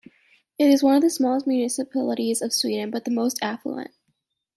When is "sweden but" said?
2.55-3.05